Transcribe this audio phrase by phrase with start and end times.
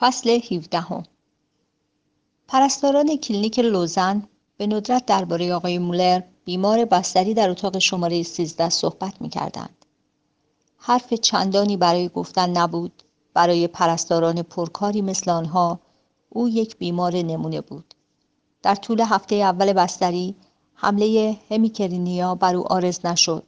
[0.00, 1.02] فصل 17 هم.
[2.48, 4.22] پرستاران کلینیک لوزن
[4.56, 9.84] به ندرت درباره آقای مولر بیمار بستری در اتاق شماره 13 صحبت می کردند.
[10.76, 13.02] حرف چندانی برای گفتن نبود
[13.34, 15.80] برای پرستاران پرکاری مثل آنها
[16.28, 17.94] او یک بیمار نمونه بود
[18.62, 20.34] در طول هفته اول بستری
[20.74, 23.42] حمله همیکرینیا بر او آرز نشد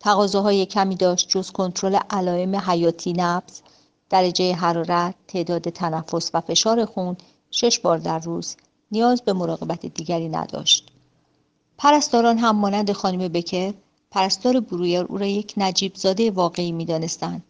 [0.00, 3.62] تقاضاهای کمی داشت جز کنترل علائم حیاتی نبز
[4.10, 7.16] درجه حرارت تعداد تنفس و فشار خون
[7.50, 8.56] شش بار در روز
[8.92, 10.90] نیاز به مراقبت دیگری نداشت
[11.78, 13.74] پرستاران هم مانند خانم بکر
[14.10, 17.42] پرستار برویر او را یک نجیب زاده واقعی می دانستند.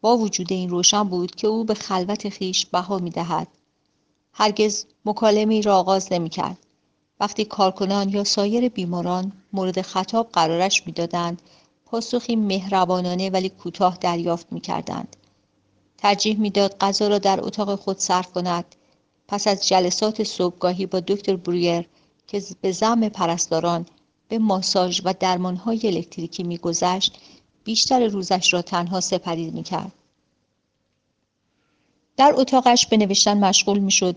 [0.00, 3.48] با وجود این روشن بود که او به خلوت خیش بها می دهد.
[4.32, 6.58] هرگز مکالمه را آغاز نمی کرد.
[7.20, 11.42] وقتی کارکنان یا سایر بیماران مورد خطاب قرارش می‌دادند
[11.86, 15.16] پاسخی مهربانانه ولی کوتاه دریافت می کردند.
[15.98, 18.64] ترجیح می‌داد غذا را در اتاق خود صرف کند.
[19.28, 21.88] پس از جلسات صبحگاهی با دکتر برویر
[22.26, 23.86] که به زم پرستاران
[24.28, 27.18] به ماساژ و درمانهای الکتریکی میگذشت
[27.64, 29.92] بیشتر روزش را تنها سپری می‌کرد.
[32.16, 34.16] در اتاقش به نوشتن مشغول می‌شد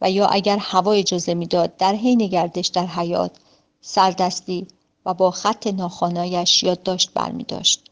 [0.00, 3.36] و یا اگر هوا اجازه می‌داد در حین گردش در حیات
[3.80, 4.66] سردستی
[5.06, 7.90] و با خط ناخانایش یادداشت برمیداشت.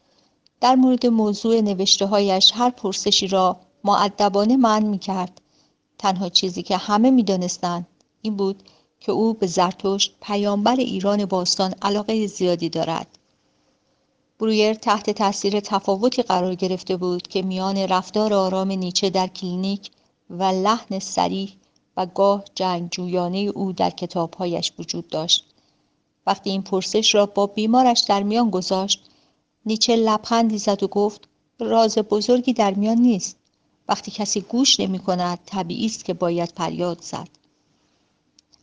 [0.61, 5.41] در مورد موضوع نوشته هایش هر پرسشی را معدبانه من می کرد.
[5.97, 7.25] تنها چیزی که همه می
[8.21, 8.63] این بود
[8.99, 13.07] که او به زرتشت پیامبر ایران باستان علاقه زیادی دارد.
[14.39, 19.91] برویر تحت تاثیر تفاوتی قرار گرفته بود که میان رفتار آرام نیچه در کلینیک
[20.29, 21.53] و لحن سریح
[21.97, 25.45] و گاه جنگجویانه او در کتابهایش وجود داشت.
[26.27, 29.06] وقتی این پرسش را با بیمارش در میان گذاشت
[29.67, 31.27] نیچه لبخندی زد و گفت
[31.59, 33.37] راز بزرگی در میان نیست.
[33.89, 37.29] وقتی کسی گوش نمی کند طبیعی است که باید فریاد زد.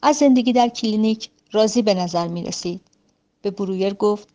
[0.03, 2.81] از زندگی در کلینیک راضی به نظر می رسید.
[3.43, 4.29] به برویر گفت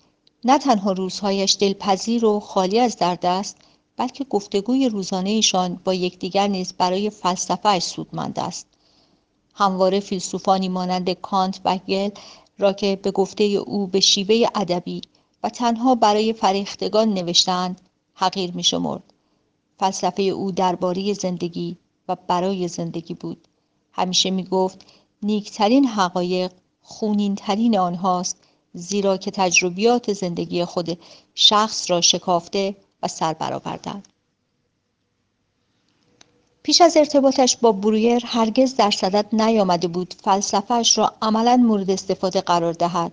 [0.43, 3.57] نه تنها روزهایش دلپذیر و خالی از درد است
[3.97, 8.67] بلکه گفتگوی روزانه ایشان با یکدیگر نیز برای فلسفه سودمند است.
[9.53, 12.09] همواره فیلسوفانی مانند کانت و گل
[12.57, 15.01] را که به گفته او به شیوه ادبی
[15.43, 17.81] و تنها برای فریختگان نوشتند
[18.13, 19.03] حقیر می شمرد.
[19.79, 21.77] فلسفه او درباره زندگی
[22.07, 23.47] و برای زندگی بود.
[23.91, 24.85] همیشه می گفت
[25.23, 26.51] نیکترین حقایق
[26.81, 28.37] خونینترین آنهاست
[28.73, 30.99] زیرا که تجربیات زندگی خود
[31.35, 34.07] شخص را شکافته و سر برآوردند.
[36.63, 42.41] پیش از ارتباطش با برویر هرگز در صدد نیامده بود فلسفهش را عملا مورد استفاده
[42.41, 43.11] قرار دهد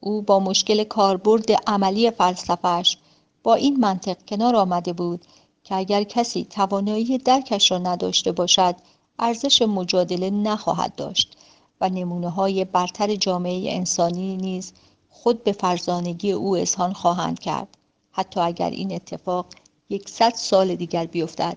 [0.00, 2.98] او با مشکل کاربرد عملی فلسفهش
[3.42, 5.24] با این منطق کنار آمده بود
[5.64, 8.76] که اگر کسی توانایی درکش را نداشته باشد
[9.18, 11.36] ارزش مجادله نخواهد داشت
[11.80, 14.72] و نمونه های برتر جامعه انسانی نیز
[15.08, 17.76] خود به فرزانگی او اظهان خواهند کرد.
[18.12, 19.46] حتی اگر این اتفاق
[19.90, 21.56] یکصد سال دیگر بیفتد.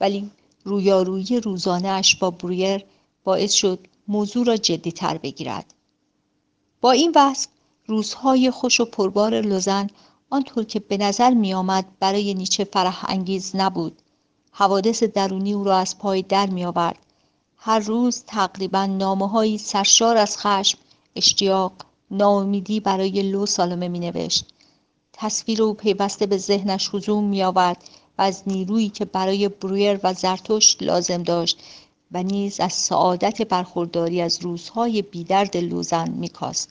[0.00, 0.30] ولی
[0.64, 2.84] رویارویی روزانه اش با برویر
[3.24, 3.78] باعث شد
[4.08, 5.74] موضوع را جدی تر بگیرد.
[6.80, 7.48] با این وصف
[7.86, 9.86] روزهای خوش و پربار لوزن
[10.30, 14.02] آنطور که به نظر می آمد برای نیچه فرح انگیز نبود.
[14.52, 16.98] حوادث درونی او را از پای در می آورد
[17.56, 20.78] هر روز تقریبا نامه سرشار از خشم
[21.16, 21.72] اشتیاق
[22.10, 24.46] ناامیدی برای لو سالمه می نوشت
[25.12, 27.84] تصویر او پیوسته به ذهنش حضوم می آورد
[28.18, 31.58] و از نیرویی که برای برویر و زرتشت لازم داشت
[32.12, 36.70] و نیز از سعادت برخورداری از روزهای بیدرد لوزن میکاست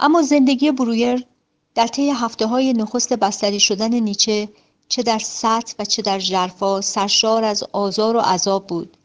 [0.00, 1.26] اما زندگی برویر
[1.74, 4.48] در طی هفته های نخست بستری شدن نیچه
[4.88, 8.96] چه در سطح و چه در جرفا سرشار از آزار و عذاب بود.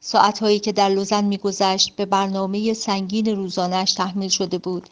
[0.00, 4.90] ساعتهایی که در لوزن میگذشت به برنامه سنگین روزانش تحمیل شده بود.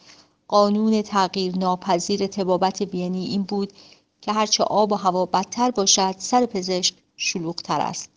[0.48, 3.72] قانون تغییر ناپذیر تبابت وینی این بود
[4.20, 8.10] که هرچه آب و هوا بدتر باشد سر پزشک شلوغتر است.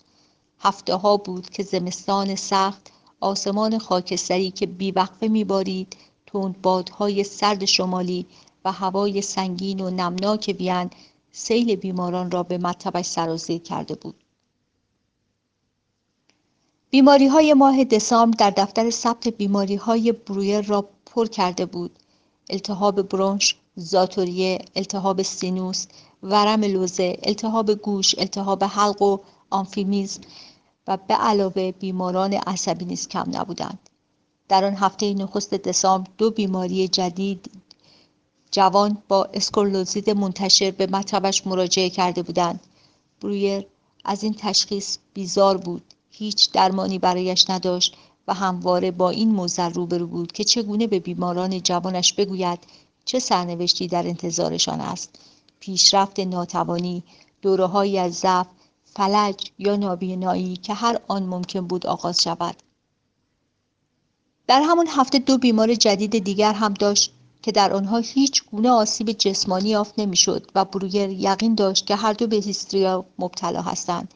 [0.64, 8.26] هفته ها بود که زمستان سخت آسمان خاکستری که بیوقفه میبارید تند بادهای سرد شمالی
[8.66, 10.90] و هوای سنگین و نمناک وین
[11.32, 14.16] سیل بیماران را به مطبش سرازیر کرده بود.
[16.90, 22.00] بیماری های ماه دسامبر در دفتر ثبت بیماری های برویر را پر کرده بود.
[22.50, 25.86] التهاب برونش زاتوریه التهاب سینوس
[26.24, 29.18] ورم لوزه التهاب گوش التهاب حلق و
[29.50, 30.22] آنفیمیزم
[30.88, 33.90] و به علاوه بیماران عصبی نیز کم نبودند.
[34.50, 37.52] در آن هفته نخست دسامبر دو بیماری جدید
[38.52, 42.60] جوان با اسکورلوزید منتشر به مطبش مراجعه کرده بودند.
[43.22, 43.66] برویر
[44.06, 45.84] از این تشخیص بیزار بود.
[46.12, 47.96] هیچ درمانی برایش نداشت
[48.28, 52.60] و همواره با این موزر روبرو بود که چگونه به بیماران جوانش بگوید
[53.06, 55.20] چه سرنوشتی در انتظارشان است.
[55.60, 57.04] پیشرفت ناتوانی
[57.42, 58.48] دورههایی از ضعف
[58.96, 62.56] فلج یا نابینایی که هر آن ممکن بود آغاز شود.
[64.48, 69.12] در همان هفته دو بیمار جدید دیگر هم داشت که در آنها هیچ گونه آسیب
[69.12, 74.14] جسمانی یافت نمی‌شد و بروگر یقین داشت که هر دو به هیستریا مبتلا هستند.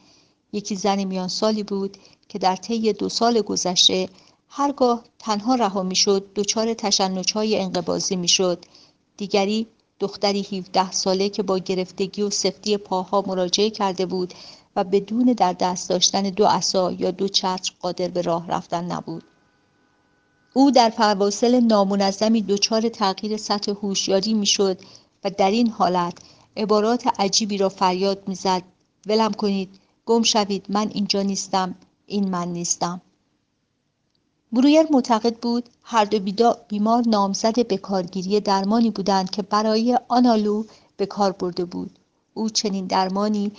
[0.52, 1.96] یکی زن میان سالی بود
[2.28, 4.08] که در طی دو سال گذشته
[4.48, 8.64] هرگاه تنها رها می‌شد دچار تشنجهای انقباضی می‌شد.
[9.16, 9.66] دیگری
[10.00, 14.34] دختری 17 ساله که با گرفتگی و سفتی پاها مراجعه کرده بود
[14.78, 19.24] و بدون در دست داشتن دو عصا یا دو چتر قادر به راه رفتن نبود.
[20.54, 24.80] او در فواصل نامنظمی دچار تغییر سطح هوشیاری می‌شد
[25.24, 26.18] و در این حالت
[26.56, 28.62] عبارات عجیبی را فریاد می‌زد.
[29.06, 31.74] ولم کنید گم شوید من اینجا نیستم
[32.06, 33.00] این من نیستم.
[34.52, 40.64] برویر معتقد بود هر دو بیمار نامزد به کارگیری درمانی بودند که برای آنالو
[40.96, 41.98] به کار برده بود.
[42.34, 43.52] او چنین درمانی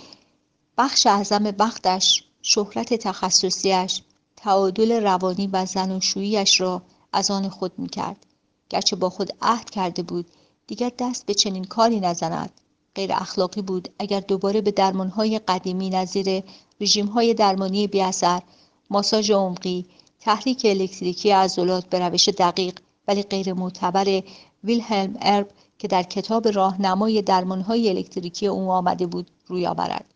[0.82, 4.02] بخش اعظم وقتش شهرت تخصصیش
[4.36, 6.82] تعادل روانی و زناشوییاش را
[7.12, 8.26] از آن خود می‌کرد.
[8.70, 10.26] گرچه با خود عهد کرده بود
[10.66, 12.50] دیگر دست به چنین کاری نزند.
[12.94, 16.42] غیر اخلاقی بود اگر دوباره به درمانهای قدیمی نظیر
[16.80, 18.42] رژیمهای درمانی بیاثر
[18.90, 19.86] ماساژ عمقی
[20.20, 22.78] تحریک الکتریکی عضلات به روش دقیق
[23.08, 24.22] ولی غیر معتبر
[24.64, 25.48] ویلهلم ارب
[25.78, 30.09] که در کتاب راهنمای درمانهای الکتریکی او آمده بود روی آورد.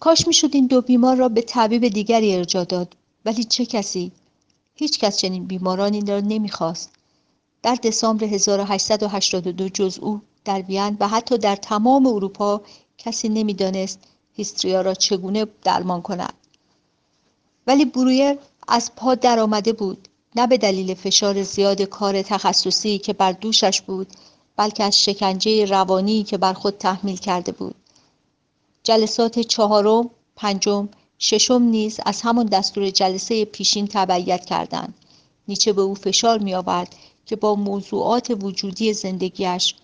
[0.00, 2.96] کاش می‌شد این دو بیمار را به طبیب دیگری ارجا داد.
[3.24, 4.12] ولی چه کسی؟
[4.74, 6.90] هیچ کس چنین بیمارانی را نمی‌خواست.
[7.62, 12.60] در دسامبر 1882 جز او در وین و حتی در تمام اروپا
[12.98, 13.98] کسی نمی‌دانست
[14.32, 16.34] هیستریا را چگونه درمان کند.
[17.66, 18.38] ولی برویر
[18.68, 20.08] از پا درآمده بود.
[20.36, 24.06] نه به دلیل فشار زیاد کار تخصصی که بر دوشش بود
[24.56, 27.74] بلکه از شکنجه روانی که بر خود تحمیل کرده بود.
[28.82, 30.88] جلسات چهارم پنجم
[31.18, 34.94] ششم نیز از همان دستور جلسه پیشین تبعیت کردند.
[35.48, 36.96] نیچه به او فشار می آورد
[37.26, 39.74] که با موضوعات وجودی زندگیش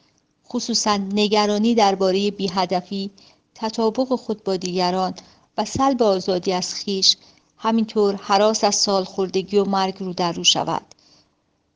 [0.48, 3.10] خصوصا نگرانی درباره بیهدفی
[3.54, 5.14] تطابق خود با دیگران
[5.58, 7.16] و سلب آزادی از خیش
[7.58, 10.82] همینطور حراس از سال خوردگی و مرگ رو در رو شود.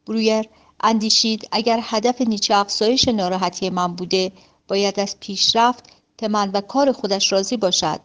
[0.06, 0.48] برویر
[0.80, 4.32] اندیشید اگر هدف نیچه افزایش ناراحتی من بوده
[4.68, 5.84] باید از پیشرفت
[6.20, 8.00] تمن و کار خودش راضی باشد.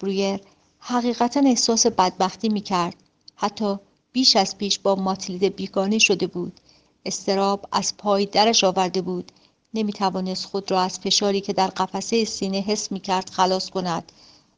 [0.00, 0.40] برویر
[0.78, 2.94] حقیقتا احساس بدبختی می کرد
[3.34, 3.78] حتی
[4.12, 6.60] بیش از پیش با ماتیلد بیگانه شده بود.
[7.06, 9.32] استراب از پای درش آورده بود.
[9.74, 14.12] نمی توانست خود را از فشاری که در قفسه سینه حس می کرد خلاص کند.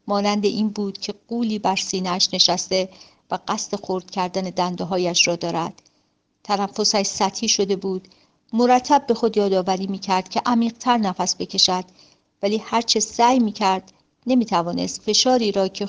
[0.06, 2.88] مانند این بود که قولی بر سینهش نشسته
[3.30, 5.82] و قصد خورد کردن دنده هایش را دارد.
[6.44, 8.08] تنفسش سطحی شده بود.
[8.52, 11.84] مرتب به خود یادآوری می کرد که عمیقتر نفس بکشد.
[12.42, 13.92] ولی هرچه سعی می کرد
[14.26, 15.88] نمی توانست فشاری را که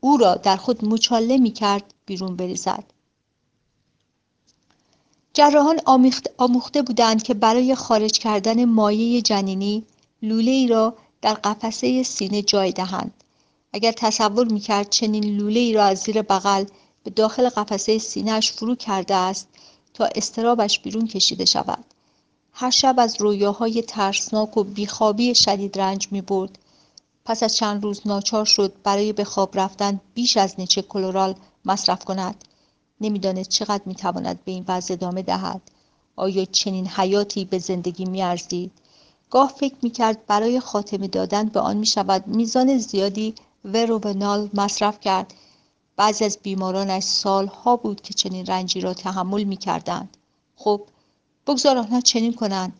[0.00, 2.84] او را در خود مچاله می کرد بیرون بریزد.
[5.34, 5.80] جراحان
[6.38, 9.84] آموخته بودند که برای خارج کردن مایه جنینی
[10.22, 13.14] لوله ای را در قفسه سینه جای دهند.
[13.72, 16.64] اگر تصور می کرد چنین لوله ای را از زیر بغل
[17.04, 19.48] به داخل قفسه سینهش فرو کرده است
[19.94, 21.84] تا استرابش بیرون کشیده شود.
[22.60, 26.58] هر شب از رویاهای ترسناک و بیخوابی شدید رنج می برد.
[27.24, 32.04] پس از چند روز ناچار شد برای به خواب رفتن بیش از نچه کلورال مصرف
[32.04, 32.44] کند.
[33.00, 35.60] نمی‌دانست چقدر می‌تواند به این وضع ادامه دهد.
[36.16, 38.72] آیا چنین حیاتی به زندگی میارزید؟
[39.30, 45.34] گاه فکر می‌کرد برای خاتمه دادن به آن می‌شود میزان زیادی وروونال مصرف کرد.
[45.96, 50.16] بعضی از بیمارانش سالها بود که چنین رنجی را تحمل می‌کردند.
[50.56, 50.82] خب
[51.50, 52.72] بگذار آنها چنین کنند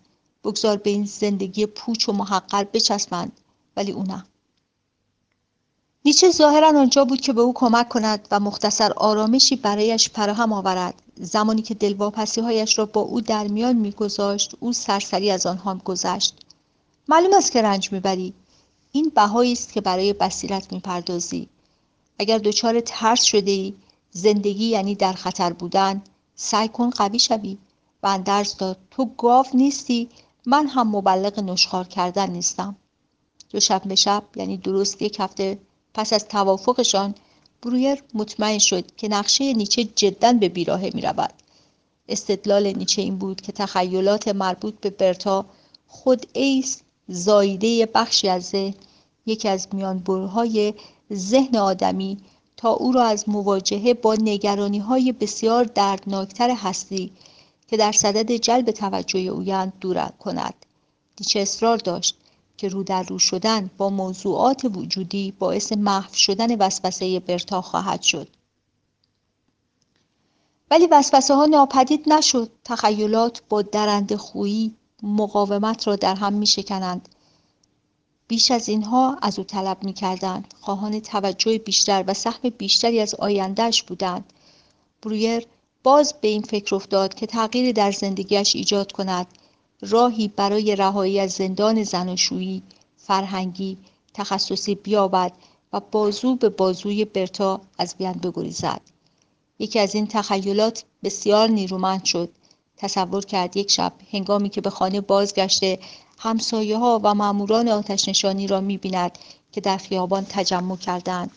[0.44, 3.32] بگذار به این زندگی پوچ و محقر بچسبند.
[3.76, 4.24] ولی او نه
[6.04, 11.02] نیچه ظاهرا آنجا بود که به او کمک کند و مختصر آرامشی برایش فراهم آورد.
[11.16, 16.34] زمانی که دلواپسی هایش را با او در میان میگذاشت او سرسری از آنها گذشت.
[17.08, 18.34] معلوم است که رنج می‌بری.
[18.92, 21.48] این بهایی است که برای بصیرت می‌پردازی.
[22.18, 23.74] اگر دچار ترس شده ای
[24.10, 26.02] زندگی یعنی در خطر بودن
[26.36, 27.58] سعی کن قوی شوی.
[28.02, 30.08] و اندرز داد تو گاو نیستی
[30.46, 32.76] من هم مبلغ نشخار کردن نیستم
[33.50, 33.60] دو
[33.96, 35.58] شب یعنی درست یک هفته
[35.94, 37.14] پس از توافقشان
[37.62, 41.32] برویر مطمئن شد که نقشه نیچه جدا به بیراهه می رود.
[42.08, 45.44] استدلال نیچه این بود که تخیلات مربوط به برتا
[45.88, 48.74] خود ایس زایده بخشی از ذهن
[49.26, 50.74] یکی از میانبرهای
[51.12, 52.18] ذهن آدمی
[52.56, 57.12] تا او را از مواجهه با نگرانی های بسیار دردناکتر هستی
[57.70, 60.54] که در صدد جلب توجه اویند دور کند.
[61.20, 62.16] نیچه اصرار داشت
[62.56, 68.28] که رو در رو شدن با موضوعات وجودی باعث محو شدن وسوسه برتا خواهد شد.
[70.70, 72.50] ولی وسوسه ها ناپدید نشد.
[72.64, 77.08] تخیلات با درند خویی مقاومت را در هم می شکنند
[78.28, 83.14] بیش از اینها از او طلب می کردند خواهان توجه بیشتر و سهم بیشتری از
[83.14, 84.32] آیندهش بودند.
[85.02, 85.46] برویر
[85.82, 89.26] باز به این فکر افتاد که تغییری در زندگیش ایجاد کند.
[89.80, 92.62] راهی برای رهایی از زندان زناشویی
[92.96, 93.78] فرهنگی
[94.14, 95.32] تخصصی بیابد
[95.72, 98.80] و بازو به بازوی برتا از بیان بگریزد.
[99.58, 102.30] یکی از این تخیلات بسیار نیرومند شد.
[102.76, 105.78] تصور کرد یک شب هنگامی که به خانه بازگشته
[106.18, 109.18] همسایه ها و ماموران آتش نشانی را می بیند
[109.52, 111.30] که در خیابان تجمع کردند.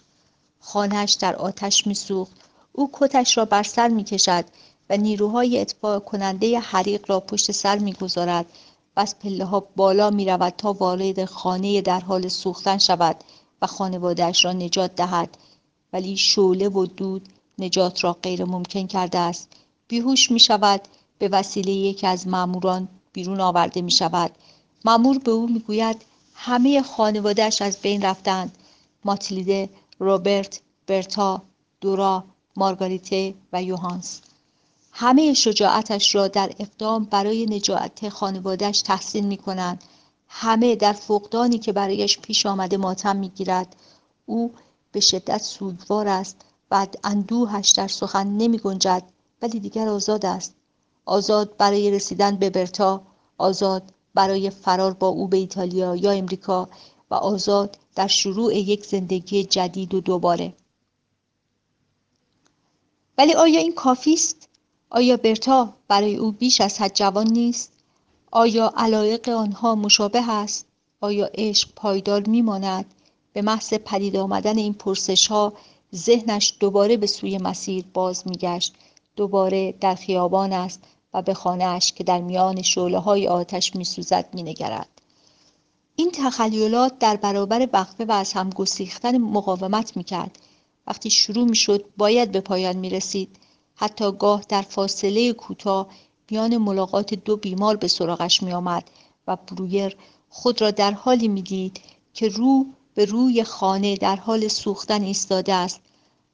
[0.60, 2.43] خانهش در آتش می سوخت
[2.74, 4.46] او کتش را بر سر می کشد
[4.90, 8.46] و نیروهای اطفاع کننده حریق را پشت سر می گذارد
[8.96, 13.16] و از پله ها بالا می رود تا وارد خانه در حال سوختن شود
[13.62, 15.38] و خانوادهش را نجات دهد.
[15.94, 19.50] ولی شعله و دود نجات را غیر ممکن کرده است.
[19.88, 20.82] بیهوش می شود
[21.20, 24.32] به وسیله یکی از ماموران بیرون آورده می شود
[24.86, 28.58] مامور به او می‌گوید همه خانوادهش از بین رفتند.
[29.06, 31.42] ماتیلده روبرت برتا
[31.82, 32.24] دورا
[32.56, 34.22] مارگاریته و یوهانس.
[34.92, 39.84] همه شجاعتش را در اقدام برای نجات خانوادهش تحسین می کنند
[40.28, 43.76] همه در فقدانی که برایش پیش آمده ماتم می گیرد
[44.26, 44.52] او
[44.92, 46.46] به شدت سوگوار است.
[46.74, 49.04] و اندوهش در سخن نمی گنجد
[49.42, 50.56] ولی دیگر آزاد است.
[51.06, 53.02] آزاد برای رسیدن به برتا
[53.38, 53.84] آزاد
[54.14, 56.70] برای فرار با او به ایتالیا یا امریکا
[57.12, 60.54] و آزاد در شروع یک زندگی جدید و دوباره.
[63.18, 64.50] ولی آیا این کافی است؟
[64.90, 67.72] آیا برتا برای او بیش از حد جوان نیست؟
[68.32, 70.66] آیا علایق آنها مشابه است؟
[71.02, 72.86] آیا عشق پایدار میماند؟
[73.34, 75.54] به محض پدید آمدن این پرسش ها
[75.96, 78.76] ذهنش دوباره به سوی مسیر باز میگشت.
[79.16, 80.82] دوباره در خیابان است
[81.14, 84.88] و به خانهاش که در میان شعله های آتش میسوزد مینگرد.
[85.96, 90.40] این تخیلات در برابر وقفه و از هم گسیختن مقاومت می‌کرد.
[90.88, 93.40] وقتی شروع می‌شد باید به پایان می‌رسید.
[93.76, 95.88] حتی گاه در فاصله کوتاه
[96.32, 98.90] میان ملاقات دو بیمار به سراغش میآمد
[99.28, 99.98] و برویر
[100.30, 101.82] خود را در حالی می‌دید
[102.14, 105.82] که رو به روی خانه در حال سوختن ایستاده است.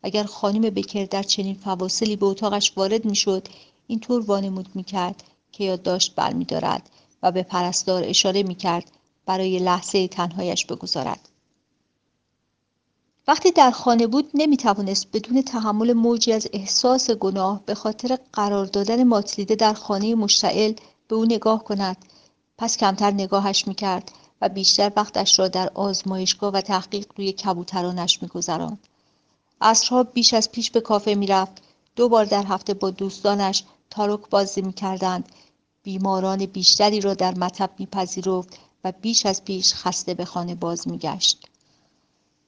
[0.03, 3.47] اگر خانم بکر در چنین فواصلی به اتاقش وارد می‌شد
[3.87, 6.89] اینطور وانمود می‌کرد که یادداشت برمیدارد
[7.23, 8.91] و به پرستار اشاره می‌کرد
[9.25, 11.29] برای لحظه تنهایش بگذارد.
[13.29, 19.03] وقتی در خانه بود نمی‌توانست بدون تحمل موجی از احساس گناه به خاطر قرار دادن
[19.03, 20.73] ماتلیده در خانه مشتعل
[21.07, 21.97] به او نگاه کند.
[22.57, 28.87] پس کمتر نگاهش می‌کرد و بیشتر وقتش را در آزمایشگاه و تحقیق روی کبوترانش میگذراند.
[29.61, 31.61] عصرها بیش از پیش به کافه می‌رفت.
[31.95, 35.29] دو بار در هفته با دوستانش تارک بازی می‌کردند.
[35.83, 41.48] بیماران بیشتری را در مطب میپذیرفت و بیش از پیش خسته به خانه باز میگشت.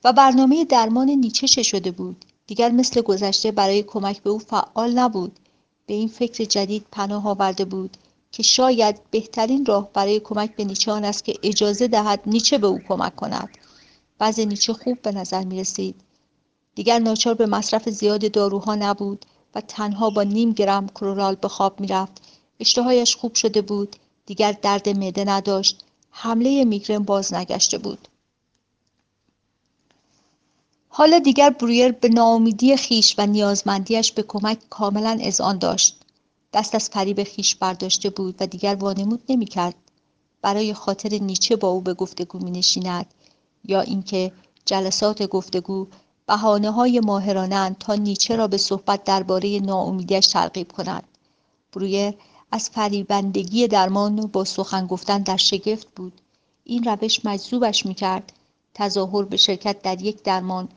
[0.04, 5.00] و برنامه درمان نیچه چه شده بود؟ دیگر مثل گذشته برای کمک به او فعال
[5.00, 5.40] نبود.
[5.86, 7.98] به این فکر جدید پناه آورده بود
[8.32, 12.68] که شاید بهترین راه برای کمک به نیچه آن است که اجازه دهد نیچه به
[12.68, 13.50] او کمک کند.
[14.18, 15.96] بعض نیچه خوب به نظر می رسید
[16.76, 21.80] دیگر ناچار به مصرف زیاد داروها نبود و تنها با نیم گرم کرورال به خواب
[21.80, 22.22] می‌رفت.
[22.60, 23.96] اشتهایش خوب شده بود.
[24.26, 25.86] دیگر درد معده نداشت.
[26.12, 28.08] حمله میگرن باز نگشته بود.
[30.94, 36.02] حالا دیگر برویر به ناامیدی خیش و نیازمندیش به کمک کاملا اذعان داشت.
[36.54, 39.76] دست از فریب خیش برداشته بود و دیگر وانمود نمی‌کرد.
[40.42, 43.06] برای خاطر نیچه با او به گفتگو می نشیند
[43.66, 44.32] یا اینکه
[44.66, 45.88] جلسات گفتگو
[46.28, 51.04] بهانه های ماهرانند تا نیچه را به صحبت درباره ناامیدیش ترغیب کند.
[51.74, 52.14] برویر
[52.52, 56.22] از فریبندگی درمان با سخن گفتن در شگفت بود.
[56.64, 58.34] این روش مجذوبش می‌کرد.
[58.74, 60.70] تظاهر به شرکت در یک درمان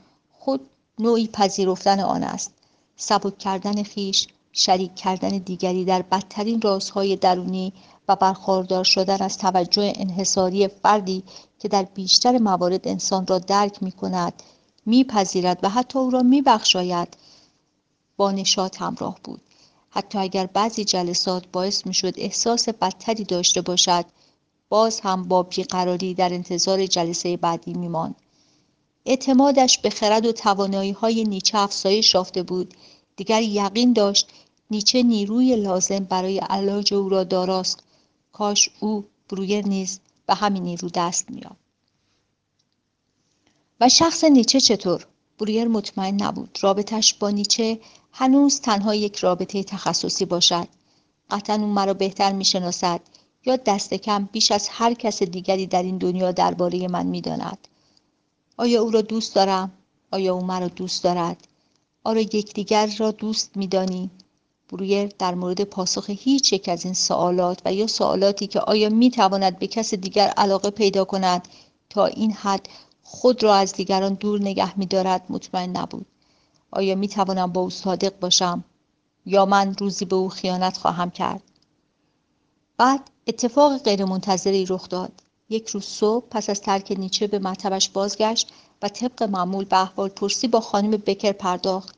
[0.44, 0.60] خود
[0.98, 2.52] نوعی پذیرفتن آن است.
[2.96, 7.72] سبک کردن خیش شریک کردن دیگری در بدترین رازهای درونی
[8.08, 11.22] و برخوردار شدن از توجه انحصاری فردی
[11.58, 14.42] که در بیشتر موارد انسان را درک می کند
[14.86, 17.16] میپذیرد و حتی او را میبخشاید
[18.16, 19.40] با نشاط همراه بود.
[19.90, 24.04] حتی اگر بعضی جلسات باعث می‌شد احساس بدتری داشته باشد
[24.68, 28.14] باز هم با بیقراری در انتظار جلسه بعدی میماند.
[29.06, 32.74] اعتمادش به خرد و توانایی های نیچه افزایش یافته بود.
[33.16, 34.28] دیگر یقین داشت
[34.70, 37.78] نیچه نیروی لازم برای علاج او را داراست.
[38.32, 41.64] کاش او برویر نیز به همین نیرو دست مییافت
[43.80, 45.06] و شخص نیچه چطور؟
[45.38, 46.58] برویر مطمئن نبود.
[46.62, 47.80] رابطش با نیچه
[48.12, 50.68] هنوز تنها یک رابطه تخصصی باشد.
[51.30, 53.00] قطعا او مرا بهتر می‌شناسد
[53.44, 57.68] یا دست کم بیش از هر کس دیگری در این دنیا درباره من می‌داند.
[58.56, 59.72] آیا او را دوست دارم؟
[60.10, 61.48] آیا او مرا دوست دارد؟
[62.04, 64.10] آیا یکدیگر را دوست میدانی.
[64.68, 69.10] برویر در مورد پاسخ هیچ یک از این سوالات و یا سوالاتی که آیا می
[69.10, 71.48] تواند به کس دیگر علاقه پیدا کند
[71.90, 72.68] تا این حد
[73.02, 76.06] خود را از دیگران دور نگه می دارد مطمئن نبود.
[76.70, 78.64] آیا می توانم با او صادق باشم؟
[79.26, 81.42] یا من روزی به او خیانت خواهم کرد؟
[82.76, 85.23] بعد اتفاق غیرمنتظری رخ داد.
[85.48, 90.08] یک روز صبح پس از ترک نیچه به مطبش بازگشت و طبق معمول به احوال
[90.08, 91.94] پرسی با خانم بکر پرداخت.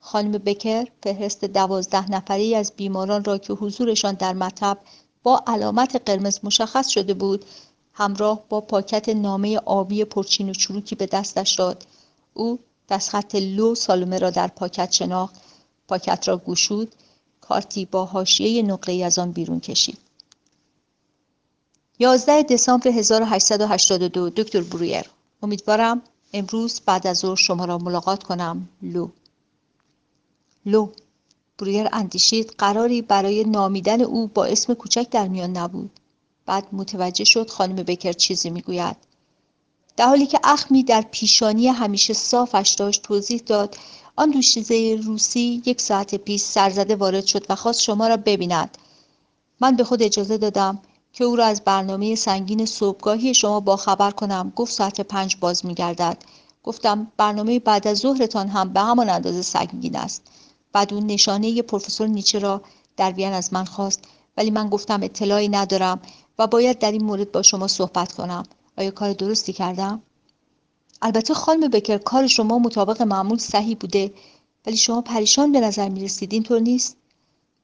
[0.00, 4.78] خانم بکر فهرست دوازده نفری از بیماران را که حضورشان در مطب
[5.22, 7.44] با علامت قرمز مشخص شده بود
[7.92, 11.86] همراه با پاکت نامه آبی پرچین و چروکی به دستش داد.
[12.34, 15.34] او دستخط لو سالومه را در پاکت شناخت.
[15.88, 16.94] پاکت را گشود
[17.40, 20.09] کارتی با حاشیه نقره از آن بیرون کشید.
[22.02, 25.04] 11 دسامبر 1882 دکتر برویر.
[25.42, 26.02] امیدوارم
[26.32, 28.68] امروز بعد از ظهر شما را ملاقات کنم.
[28.82, 29.08] لو.
[30.66, 30.88] لو.
[31.58, 35.90] برویر اندیشید قراری برای نامیدن او با اسم کوچک در میان نبود.
[36.46, 38.96] بعد متوجه شد خانم بکر چیزی می‌گوید.
[39.96, 43.76] در حالی که اخمی در پیشانی همیشه صافش داشت توضیح داد
[44.16, 48.78] آن دوشیزه روسی یک ساعت پیش سرزده وارد شد و خواست شما را ببیند.
[49.60, 54.10] من به خود اجازه دادم که او را از برنامه سنگین صبحگاهی شما با خبر
[54.10, 54.52] کنم.
[54.56, 56.18] گفت ساعت پنج باز میگردد.
[56.62, 60.22] گفتم برنامه بعد از ظهرتان هم به همان اندازه سنگین است
[60.72, 62.62] بعد اون نشانه پروفسور نیچه را
[62.96, 64.04] در وین از من خواست.
[64.36, 66.00] ولی من گفتم اطلاعی ندارم
[66.38, 68.42] و باید در این مورد با شما صحبت کنم.
[68.78, 70.02] آیا کار درستی کردم؟
[71.02, 74.14] البته خانم بکر کار شما مطابق معمول صحیح بوده.
[74.66, 76.96] ولی شما پریشان به نظر می رسید اینطور نیست؟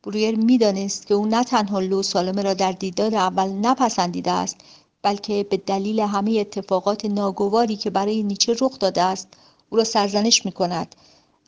[0.07, 4.57] برویر می‌دانست که او نه تنها لو سالمه را در دیدار اول نپسندیده است
[5.03, 9.29] بلکه به دلیل همه اتفاقات ناگواری که برای نیچه رخ داده است
[9.71, 10.95] او را سرزنش می کند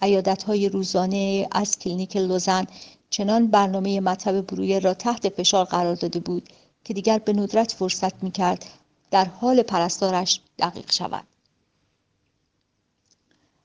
[0.03, 2.67] عیادت های روزانه از کلینیک لوزن
[3.11, 6.49] چنان برنامه مطب برویر را تحت فشار قرار داده بود
[6.85, 8.65] که دیگر به ندرت فرصت می کرد
[9.11, 11.25] در حال پرستارش دقیق شود.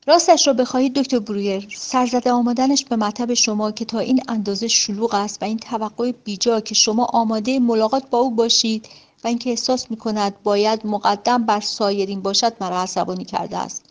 [0.07, 5.13] راستش را بخواهید دکتر برویر سرزده آمدنش به مطب شما که تا این اندازه شلوغ
[5.13, 8.89] است و این توقع بیجا که شما آماده ملاقات با او باشید
[9.23, 13.85] و اینکه احساس می کند باید مقدم بر سایرین باشد مرا عصبانی کرده است.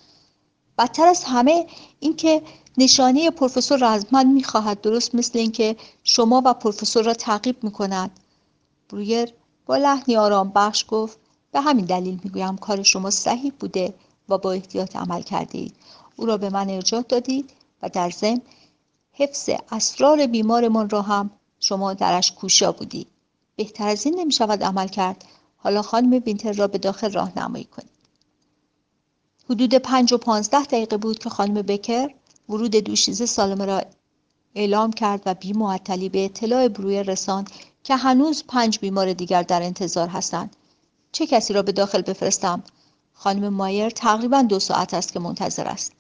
[0.79, 1.67] بدتر از همه
[2.01, 2.43] اینکه
[2.79, 8.11] نشانه پروفسور را از من می‌خواهد درست مثل اینکه شما و پروفسور را تعقیب می‌کند.
[8.91, 9.33] برویر
[9.67, 11.19] با لحنی آرام بخش گفت
[11.53, 13.95] به همین دلیل می‌گویم کار شما صحیح بوده
[14.29, 15.75] و با احتیاط عمل کرده اید.
[16.17, 17.51] او را به من ارجاع دادید
[17.83, 18.41] و در ضمن
[19.13, 23.07] حفظ اسرار بیمارمان را هم شما درش کوشا بودید.
[23.57, 25.25] بهتر از این نمی شود عمل کرد.
[25.57, 27.91] حالا خانم وینتر را به داخل راهنمایی کنید.
[29.51, 32.15] حدود پنج و پانزده دقیقه بود که خانم بکر
[32.49, 33.83] ورود دوشیزه سالمه را
[34.55, 37.51] اعلام کرد و بی معطلی به اطلاع بروی رساند
[37.85, 40.57] که هنوز پنج بیمار دیگر در انتظار هستند.
[41.13, 42.63] چه کسی را به داخل بفرستم؟
[43.15, 45.93] خانم مایر تقریبا دو ساعت است که منتظر است.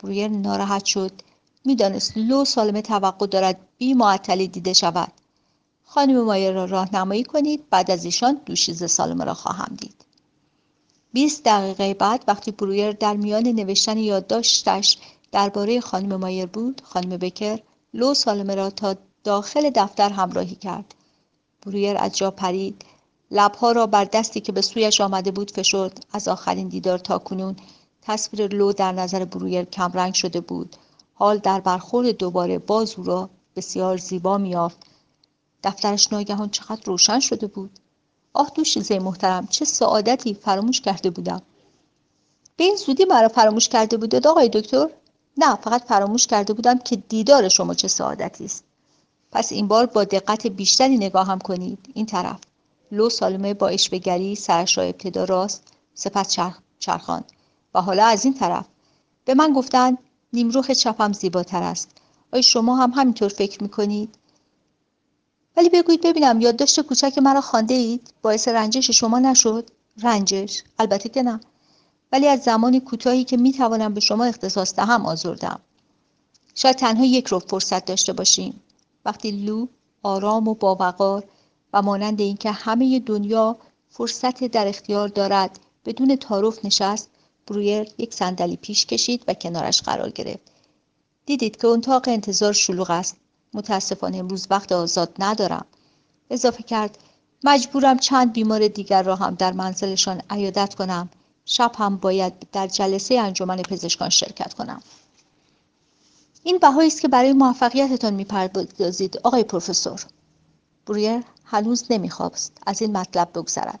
[0.00, 1.12] برویر ناراحت شد.
[1.64, 5.12] می‌دانست لو سالمه توقع دارد بی معطلی دیده شود.
[5.84, 10.04] خانم مایر را راهنمایی کنید بعد از ایشان دوشیزه سالمه را خواهم دید.
[11.12, 14.98] 20 دقیقه بعد وقتی برویر در میان نوشتن یادداشتش
[15.32, 17.58] درباره خانم مایر بود خانم بکر
[17.94, 20.94] لو سالمه را تا داخل دفتر همراهی کرد.
[21.62, 22.84] برویر از جا پرید.
[23.30, 26.06] لبها را بر دستی که به سویش آمده بود فشرد.
[26.12, 27.56] از آخرین دیدار تا کنون
[28.06, 30.76] تصویر لو در نظر برویر کمرنگ شده بود.
[31.14, 34.78] حال در برخورد دوباره باز او را بسیار زیبا میافت
[35.64, 37.70] دفترش ناگهان چقدر روشن شده بود.
[38.32, 41.42] آه دوشیزه محترم چه سعادتی فراموش کرده بودم.
[42.56, 44.88] به این زودی مرا فراموش کرده بودید آقای دکتر؟
[45.36, 48.64] نه فقط فراموش کرده بودم که دیدار شما چه سعادتی است.
[49.32, 51.78] پس این بار با دقت بیشتری نگاه هم کنید.
[51.94, 52.40] این طرف.
[52.92, 55.62] لو سالمه با اشبگری سرش را ابتدا راست
[55.94, 57.32] سپس چرخ چرخاند.
[57.76, 58.66] و حالا از این طرف.
[59.24, 59.98] به من گفتن
[60.32, 61.90] نیمروخ چپم زیباتر است.
[62.32, 64.14] آیا شما هم همینطور فکر می‌کنید؟
[65.56, 69.70] ولی بگویید ببینم یادداشت کوچک مرا خوانده اید باعث رنجش شما نشد؟
[70.02, 71.40] رنجش؟ البته که نه.
[72.12, 75.60] ولی از زمانی کوتاهی که می توانم به شما اختصاص دهم آزردم.
[76.54, 78.60] شاید تنها یک رو فرصت داشته باشیم
[79.04, 79.66] وقتی لو
[80.02, 81.24] آرام و باوقار
[81.72, 83.56] و مانند اینکه همه دنیا
[83.90, 87.10] فرصت در اختیار دارد بدون تعارف نشست
[87.46, 90.52] برویر یک صندلی پیش کشید و کنارش قرار گرفت.
[91.26, 93.16] دیدید که اتاق انتظار شلوغ است.
[93.54, 95.66] متاسفانه امروز وقت آزاد ندارم.
[96.30, 96.98] اضافه کرد
[97.44, 101.08] مجبورم چند بیمار دیگر را هم در منزلشان عیادت کنم.
[101.44, 104.82] شب هم باید در جلسه انجمن پزشکان شرکت کنم.
[106.42, 110.06] این بهایی است که برای موفقیتتان می‌پردازید آقای پروفسور.
[110.86, 113.80] برویر هنوز نمی‌خواست از این مطلب بگذرد.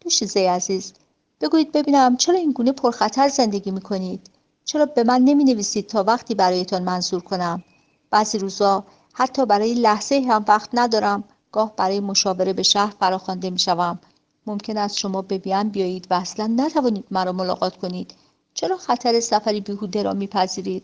[0.00, 0.92] دوشیزه عزیز
[1.40, 4.30] بگویید ببینم چرا این گونه پرخطر زندگی می‌کنید؟
[4.64, 7.62] چرا به من نمی نویسید تا وقتی برایتان منظور کنم؟
[8.10, 11.24] بعضی روزا حتی برای لحظه هم وقت ندارم.
[11.52, 13.98] گاه برای مشاوره به شهر فراخوانده می شوم
[14.46, 18.14] ممکن است شما به بیان بیایید و اصلا نتوانید مرا ملاقات کنید.
[18.54, 20.82] چرا خطر سفری بیهوده را میپذیرید؟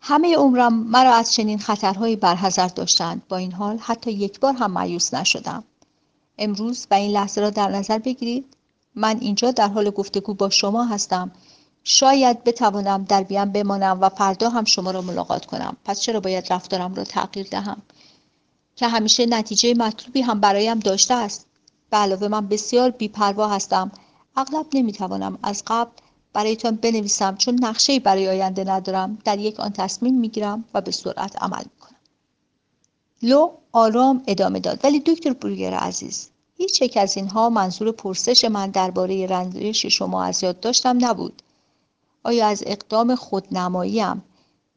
[0.00, 3.22] همه عمرم مرا از چنین خطرهایی برحذر داشتند.
[3.28, 5.64] با این حال حتی یک بار هم مایوس نشدم.
[6.40, 8.56] امروز و این لحظه را در نظر بگیرید.
[8.94, 11.30] من اینجا در حال گفتگو با شما هستم.
[11.84, 15.76] شاید بتوانم در بیان بمانم و فردا هم شما را ملاقات کنم.
[15.84, 17.82] پس چرا باید رفتارم را تغییر دهم؟
[18.76, 21.46] که همیشه نتیجه مطلوبی هم برایم داشته است.
[21.90, 23.92] به علاوه من بسیار بیپروا هستم.
[24.36, 25.90] اغلب نمی‌توانم از قبل
[26.32, 29.18] برایتان بنویسم چون نقشه برای آینده ندارم.
[29.24, 31.62] در یک آن تصمیم می‌گیرم و به سرعت عمل
[33.22, 34.80] لو آرام ادامه داد.
[34.84, 40.42] ولی دکتر بروگر عزیز هیچ یک از اینها منظور پرسش من درباره رنجش شما از
[40.42, 41.42] یاد داشتم نبود.
[42.24, 44.22] آیا از اقدام خودنماییم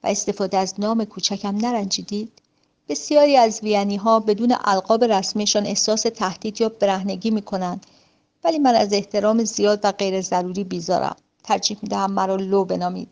[0.04, 2.32] و استفاده از نام کوچکم نرنجیدید؟
[2.90, 7.86] بسیاری از وینی ها بدون القاب رسمیشان احساس تهدید یا برهنگی می کنند
[8.44, 11.16] ولی من از احترام زیاد و غیر ضروری بیزارم.
[11.44, 13.10] ترجیح می دهم مرا لو بنامید.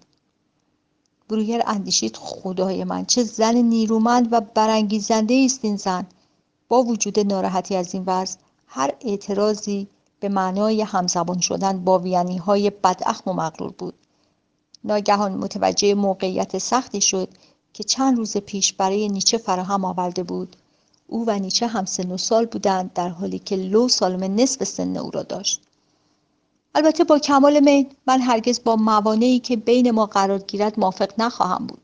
[1.31, 2.17] برویر اندیشید.
[2.17, 6.05] خدای من چه زن نیرومند و برانگیزنده است این زن.
[6.67, 9.87] با وجود ناراحتی از این وضع هر اعتراضی
[10.19, 13.93] به معنای همزبان شدن با وینی های بداخم و مغرور بود.
[14.83, 17.29] ناگهان متوجه موقعیت سختی شد
[17.73, 20.55] که چند روز پیش برای نیچه فراهم آورده بود.
[21.07, 24.97] او و نیچه هم سن و سال بودند در حالی که لو سالم نصف سن
[24.97, 25.61] او را داشت.
[26.75, 31.67] البته با کمال میل من هرگز با موانعی که بین ما قرار گیرد موافق نخواهم
[31.67, 31.81] بود.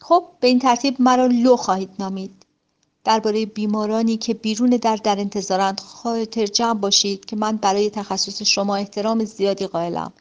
[0.00, 2.46] خب به این ترتیب مرا لو خواهید نامید.
[3.04, 8.76] درباره بیمارانی که بیرون در در انتظارند خاطر جمع باشید که من برای تخصص شما
[8.76, 10.12] احترام زیادی قائلم.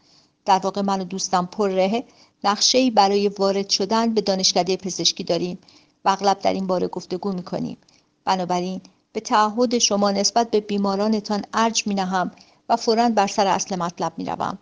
[0.45, 2.01] در واقع من و دوستم پر
[2.43, 5.57] نقشه برای وارد شدن به دانشکده پزشکی داریم
[6.05, 7.77] و اغلب در این باره گفتگو می‌کنیم.
[8.25, 8.81] بنابراین
[9.13, 12.31] به تعهد شما نسبت به بیمارانتان ارج می نهم
[12.69, 14.57] و فورا بر سر اصل مطلب می روم.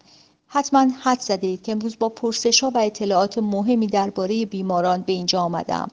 [0.47, 5.41] حتما حد زده که امروز با پرسش ها و اطلاعات مهمی درباره بیماران به اینجا
[5.41, 5.87] آمدم.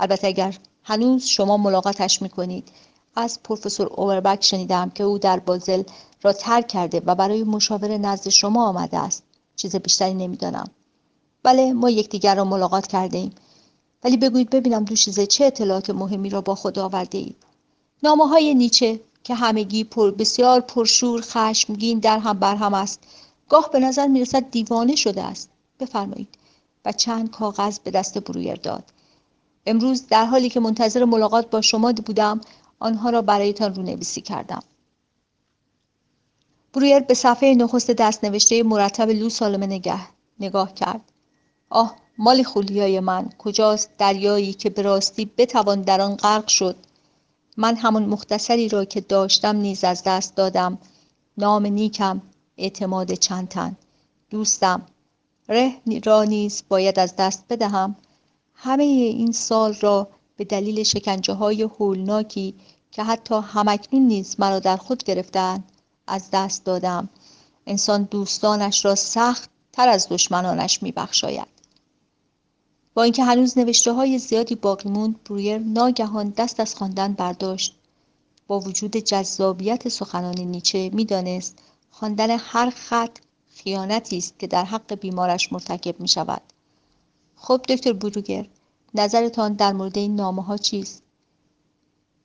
[0.00, 2.68] البته اگر هنوز شما ملاقاتش می کنید
[3.16, 5.82] از پروفسور اووربک شنیدم که او در بازل
[6.22, 9.22] را ترک کرده و برای مشاوره نزد شما آمده است.
[9.56, 10.70] چیز بیشتری نمی‌دانم.
[11.42, 13.34] بله ما یکدیگر را ملاقات کرده ایم
[14.04, 17.36] ولی بگویید ببینم دوشیزه چه اطلاعات مهمی را با خود آورده اید
[18.02, 23.00] نامه های نیچه که همگی پر بسیار پرشور خشمگین در هم بر هم است.
[23.48, 25.50] گاه به نظر می‌رسد دیوانه شده است.
[25.80, 26.28] بفرمایید.
[26.84, 28.84] و چند کاغذ به دست برویر داد.
[29.66, 32.40] امروز در حالی که منتظر ملاقات با شما بودم
[32.78, 34.62] آنها را برایتان رونویسی کردم.
[36.72, 40.00] برویر به صفحه نخست دست نوشته مرتب لو سالمه نگه
[40.40, 41.00] نگاه کرد.
[41.70, 43.28] آه مال خولیای من.
[43.38, 46.76] کجاست دریایی که به راستی بتوان در آن غرق شد؟
[47.60, 50.78] من همان مختصری را که داشتم نیز از دست دادم.
[51.38, 52.20] نام نیکم
[52.58, 53.76] اعتماد چند تن.
[54.30, 54.82] دوستم
[55.48, 55.72] ره
[56.04, 57.96] را نیز باید از دست بدهم.
[58.54, 62.54] همه این سال را به دلیل شکنجه های هولناکی
[62.90, 65.64] که حتی همکنون نیز مرا در خود گرفتند
[66.06, 67.08] از دست دادم.
[67.66, 71.59] انسان دوستانش را سخت تر از دشمنانش میبخشاید.
[72.94, 77.76] با اینکه هنوز نوشته های زیادی باقی موند برویر ناگهان دست از خواندن برداشت
[78.46, 81.58] با وجود جذابیت سخنان نیچه می‌دانست
[81.90, 83.18] خواندن هر خط
[83.54, 86.42] خیانتی است که در حق بیمارش مرتکب می شود.
[87.36, 88.46] خب دکتر بروگر
[88.94, 91.02] نظرتان در مورد این نامه ها چیست؟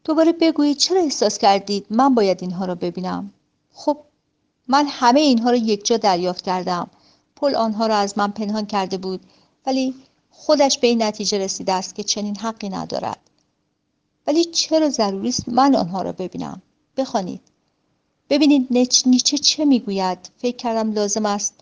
[0.03, 3.33] دوباره بگویید چرا احساس کردید من باید اینها را ببینم؟
[3.73, 3.97] خب
[4.67, 6.89] من همه اینها را یکجا دریافت کردم.
[7.35, 9.21] پل آنها را از من پنهان کرده بود
[9.65, 9.95] ولی
[10.37, 13.19] خودش به این نتیجه رسیده است که چنین حقی ندارد.
[14.27, 16.61] ولی چرا ضروری است من آنها را ببینم؟
[16.97, 17.41] بخوانید.
[18.29, 18.67] ببینید
[19.05, 21.53] نیچه چه می‌گوید؟ فکر کردم لازم است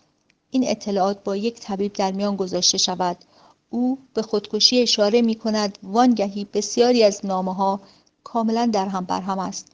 [0.50, 3.16] این اطلاعات با یک طبیب در میان گذاشته شود.
[3.70, 7.80] او به خودکشی اشاره می کند وانگهی بسیاری از نامه ها
[8.24, 9.72] کاملا در هم بر هم است.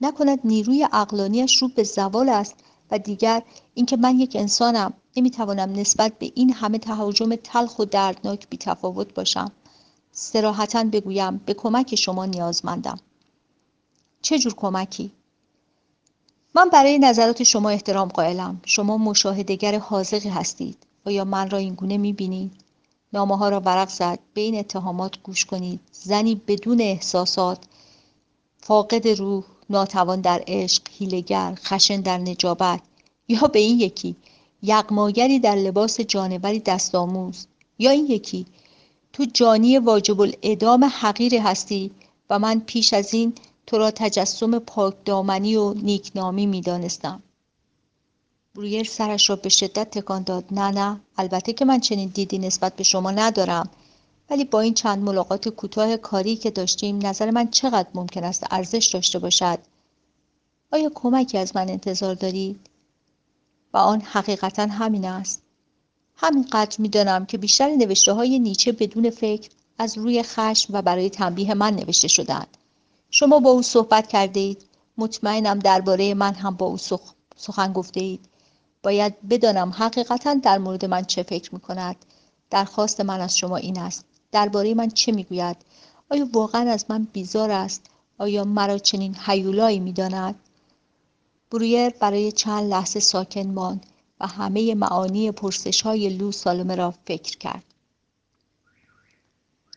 [0.00, 2.54] نکند نیروی اقلانیش رو به زوال است
[2.90, 3.42] و دیگر
[3.74, 4.92] اینکه من یک انسانم.
[5.16, 9.52] نمی‌توانم نسبت به این همه تهاجم تلخ و دردناک بیتفاوت باشم.
[10.12, 12.98] سراحتا بگویم به کمک شما نیازمندم.
[14.22, 15.12] چه جور کمکی؟
[16.54, 18.60] من برای نظرات شما احترام قائلم.
[18.64, 20.86] شما مشاهدگر حاضقی هستید.
[21.04, 22.52] آیا من را این گونه می‌بینید؟
[23.12, 24.18] نامه ها را ورق زد.
[24.34, 25.80] به این اتهامات گوش کنید.
[25.92, 27.58] زنی بدون احساسات
[28.60, 32.80] فاقد روح ناتوان در عشق هیلگر خشن در نجابت
[33.28, 34.16] یا به این یکی
[34.62, 37.46] یغماگری در لباس جانوری دستآموز.
[37.78, 38.46] یا این یکی
[39.12, 41.90] تو جانی واجب الاعدام حقیری هستی
[42.30, 43.32] و من پیش از این
[43.66, 47.22] تو را تجسم پاکدامنی و نیکنامی می‌دانستم.
[48.54, 50.44] برویر سرش را به شدت تکان داد.
[50.50, 53.70] نه نه البته که من چنین دیدی نسبت به شما ندارم.
[54.30, 58.86] ولی با این چند ملاقات کوتاه کاری که داشتیم نظر من چقدر ممکن است ارزش
[58.86, 59.58] داشته باشد؟
[60.72, 62.71] آیا کمکی از من انتظار دارید؟
[63.72, 65.42] و آن حقیقتا همین است.
[66.16, 71.54] همینقدر می‌دانم که بیشتر نوشته های نیچه بدون فکر از روی خشم و برای تنبیه
[71.54, 72.56] من نوشته شدند
[73.10, 74.64] شما با او صحبت کرده اید
[74.98, 76.76] مطمئنم درباره من هم با او
[77.36, 78.28] سخن گفته اید
[78.82, 81.96] باید بدانم حقیقتا در مورد من چه فکر می کند
[82.50, 84.04] درخواست من از شما این است.
[84.32, 85.56] درباره من چه می‌گوید؟
[86.10, 87.86] آیا واقعا از من بیزار است؟
[88.18, 90.34] آیا مرا چنین حیولایی می‌داند؟
[91.52, 93.86] برویر برای چند لحظه ساکن ماند
[94.20, 97.64] و همه معانی پرسش های لو سالمه را فکر کرد.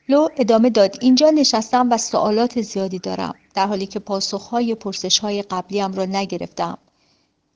[0.09, 5.41] لو ادامه داد اینجا نشستم و سوالات زیادی دارم در حالی که پاسخهای پرسش های
[5.41, 6.77] قبلیم را نگرفتم.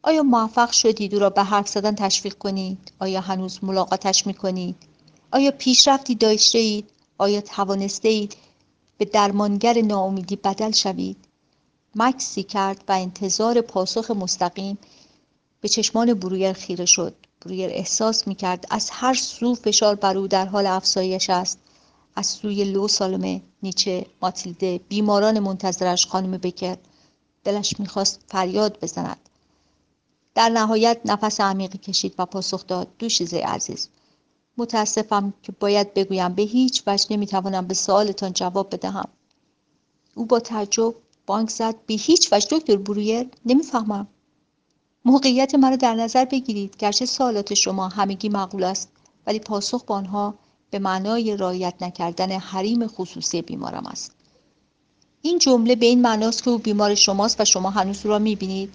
[0.02, 4.76] آیا موفق شدید او را به حرف زدن تشویق کنید؟ آیا هنوز ملاقاتش می کنید
[5.32, 8.38] آیا پیشرفتی داشته اید آیا توانسته اید
[8.98, 11.29] به درمانگر ناامیدی بدل شوید؟
[11.96, 14.78] مکسی کرد و انتظار پاسخ مستقیم
[15.62, 17.16] به چشمان برویر خیره شد.
[17.42, 21.60] برویر احساس می کرد از هر سو فشار بر او در حال افزایش است.
[22.16, 26.78] از سوی لو سالمه نیچه ماتیلده بیماران منتظرش خانم بکر.
[27.44, 29.30] دلش می‌خواست فریاد بزند.
[30.36, 32.88] در نهایت نفس عمیقی کشید و پاسخ داد.
[33.00, 33.90] دوشیزه عزیز.
[34.58, 36.34] متاسفم که باید بگویم.
[36.34, 39.08] به هیچ وجه نمی‌توانم به سوالتان جواب بدهم.
[40.16, 40.96] او با تعجب
[41.30, 42.48] بانک زد به هیچ وجه.
[42.52, 44.08] دکتر برویر نمی‌فهمم.
[45.06, 46.78] موقعیت مرا در نظر بگیرید.
[46.78, 48.90] گرچه سوالات شما همگی معقول است
[49.28, 50.34] ولی پاسخ به آنها
[50.70, 54.12] به معنای رعایت نکردن حریم خصوصی بیمارم است.
[55.22, 58.74] این جمله به این معناست که او بیمار شماست و شما هنوز را می‌بینید.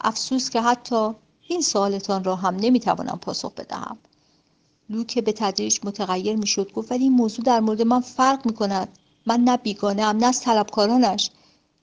[0.00, 1.10] افسوس که حتی
[1.48, 3.98] این سوالتان را هم نمی‌توانم پاسخ بدهم.
[4.90, 6.72] لو که به تدریج متغیر می‌شد.
[6.72, 8.88] گفت ولی این موضوع در مورد من فرق می‌کند.
[9.26, 11.30] من نه بیگانه ام نه از طلبکارانش.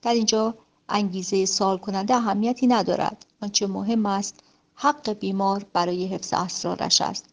[0.03, 0.53] در اینجا
[0.89, 3.25] انگیزه سال کننده اهمیتی ندارد.
[3.41, 4.39] آنچه مهم است
[4.75, 7.25] حق بیمار برای حفظ اسرارش است.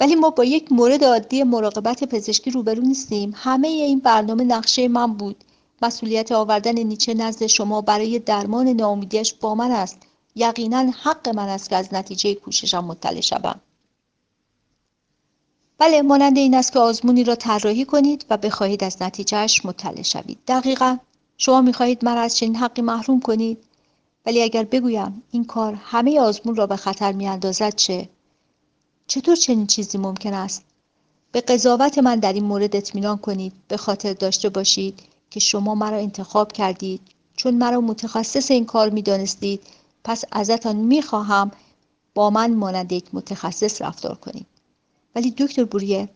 [0.00, 3.32] ولی ما با یک مورد عادی مراقبت پزشکی روبرو نیستیم.
[3.36, 5.44] همه این برنامه نقشه من بود.
[5.82, 9.98] مسئولیت آوردن نیچه نزد شما برای درمان ناامیدیش با من است.
[10.34, 13.60] یقینا حق من است که از نتیجه کوششم مطلع شوم.
[15.78, 20.38] بله مانند این است که آزمونی را طراحی کنید و بخواهید از نتیجهش مطلع شوید.
[20.46, 20.96] دقیقا.
[21.42, 23.58] شما می‌خواهید مرا از چنین حقی محروم کنید؟
[24.26, 28.08] ولی اگر بگویم این کار همه آزمون را به خطر میاندازد چه؟
[29.06, 30.64] چطور چنین چیزی ممکن است؟
[31.32, 33.52] به قضاوت من در این مورد اطمینان کنید.
[33.68, 35.00] به خاطر داشته باشید
[35.30, 37.00] که شما مرا انتخاب کردید.
[37.36, 39.60] چون مرا متخصص این کار می‌دانستید
[40.04, 41.50] پس ازتان می‌خواهم
[42.14, 44.46] با من مانند یک متخصص رفتار کنید.
[45.14, 46.08] ولی دکتر بوریه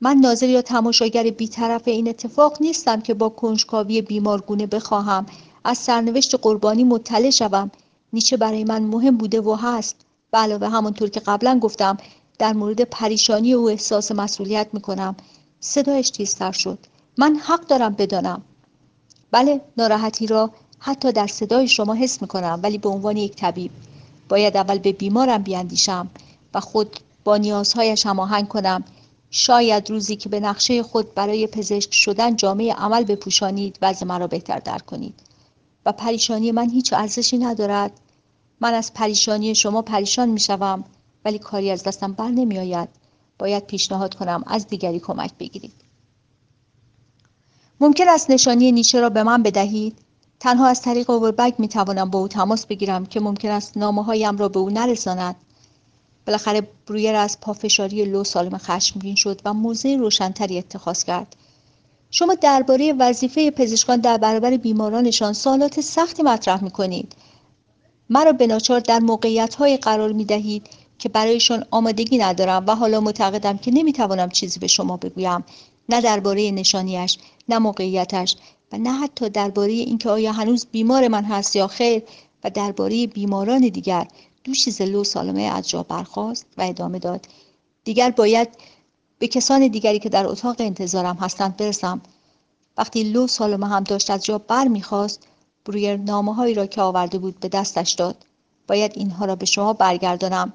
[0.00, 5.26] من ناظر یا تماشاگر بیطرف این اتفاق نیستم که با کنجکاوی بیمارگونه بخواهم.
[5.64, 7.70] از سرنوشت قربانی مطلع شوم.
[8.12, 9.96] نیچه برای من مهم بوده و هست.
[10.30, 11.96] به علاوه همانطور که قبلا گفتم
[12.38, 15.16] در مورد پریشانی او احساس مسئولیت می‌کنم.
[15.60, 16.78] صدایش تیزتر شد.
[17.18, 18.42] من حق دارم بدانم.
[19.30, 23.70] بله ناراحتی را حتی در صدای شما حس می‌کنم ولی به عنوان یک طبیب
[24.28, 26.10] باید اول به بیمارم بیاندیشم
[26.54, 28.84] و خود با نیازهایش هماهنگ کنم.
[29.30, 34.58] شاید روزی که به نقشه خود برای پزشک شدن جامعه عمل بپوشانید وضع مرا بهتر
[34.58, 35.20] در کنید.
[35.86, 38.00] و پریشانی من هیچ ارزشی ندارد.
[38.60, 40.84] من از پریشانی شما پریشان می‌شوم
[41.24, 42.88] ولی کاری از دستم بر نمی آید
[43.38, 45.74] باید پیشنهاد کنم از دیگری کمک بگیرید.
[47.80, 49.98] ممکن است نشانی نیچه را به من بدهید؟
[50.40, 54.36] تنها از طریق اووربگ می توانم با او تماس بگیرم که ممکن است نامه هایم
[54.36, 55.36] را به او نرساند.
[56.26, 61.36] بالاخره برویر از پافشاری لو سالم خشمگین شد و موضع روشنتری اتخاذ کرد.
[62.10, 67.12] شما درباره وظیفه پزشکان در برابر بیمارانشان سوالات سختی مطرح می کنید
[68.10, 73.58] مرا به ناچار در موقعیت قرار می دهید که برایشان آمادگی ندارم و حالا معتقدم
[73.58, 75.44] که نمی توانم چیزی به شما بگویم.
[75.88, 78.36] نه درباره نشانیش نه موقعیتش
[78.72, 82.02] و نه حتی درباره اینکه آیا هنوز بیمار من هست یا خیر
[82.44, 84.06] و درباره بیماران دیگر
[84.46, 87.26] دوشیز لو سالمه از جا برخواست و ادامه داد.
[87.84, 88.48] دیگر باید
[89.18, 92.00] به کسان دیگری که در اتاق انتظارم هستند برسم.
[92.78, 95.26] وقتی لو سالمه هم داشت از جا بر می‌خواست
[95.64, 98.16] برویر نامه هایی را که آورده بود به دستش داد.
[98.68, 100.52] باید اینها را به شما برگردانم.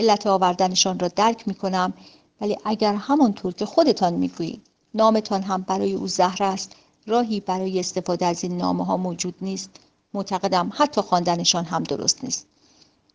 [0.00, 1.92] علت آوردنشان را درک می کنم
[2.40, 4.62] ولی اگر همانطور که خودتان می‌گویید
[4.94, 6.72] نامتان هم برای او زهر است
[7.06, 9.70] راهی برای استفاده از این نامه ها موجود نیست.
[10.14, 12.49] معتقدم حتی خواندنشان هم درست نیست.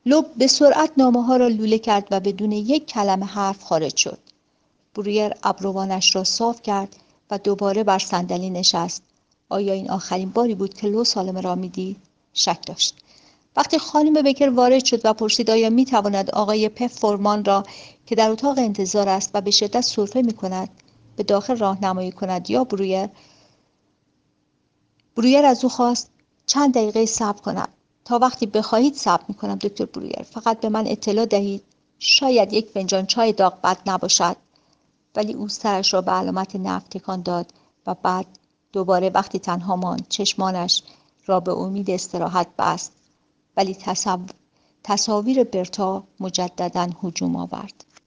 [0.07, 4.19] لوب به سرعت نامه ها را لوله کرد و بدون یک کلمه حرف خارج شد.
[4.95, 6.95] برویر ابروانش را صاف کرد
[7.31, 9.03] و دوباره بر صندلی نشست.
[9.49, 11.97] آیا این آخرین باری بود که لو سالمه را می‌دید؟
[12.33, 12.95] شک داشت.
[13.55, 17.63] وقتی خانم بکر وارد شد و پرسید آیا می تواند آقای پف فورمان را
[18.05, 20.69] که در اتاق انتظار است و به شدت سرفه می کند
[21.15, 23.09] به داخل راهنمایی کند یا برویر؟
[25.15, 26.09] برویر از او خواست
[26.45, 27.69] چند دقیقه صبر کند.
[28.05, 30.23] تا وقتی بخواهید صبر می کنم دکتر برویر.
[30.23, 31.63] فقط به من اطلاع دهید.
[31.99, 34.35] شاید یک فنجان چای داغ بد نباشد.
[35.15, 37.53] ولی او سرش را به علامت نفت تکان داد
[37.87, 38.25] و بعد
[38.73, 40.83] دوباره وقتی تنها ماند چشمانش
[41.25, 42.91] را به امید استراحت بست.
[43.57, 43.77] ولی
[44.83, 47.85] تصاویر برتا مجددا هجوم آورد.